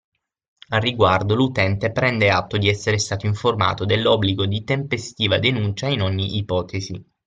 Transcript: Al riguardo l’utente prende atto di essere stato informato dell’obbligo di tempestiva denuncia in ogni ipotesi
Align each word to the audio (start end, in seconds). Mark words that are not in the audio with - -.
Al 0.69 0.81
riguardo 0.81 1.35
l’utente 1.35 1.91
prende 1.91 2.31
atto 2.31 2.57
di 2.57 2.67
essere 2.67 2.97
stato 2.97 3.27
informato 3.27 3.85
dell’obbligo 3.85 4.47
di 4.47 4.63
tempestiva 4.63 5.37
denuncia 5.37 5.89
in 5.89 6.01
ogni 6.01 6.37
ipotesi 6.37 7.05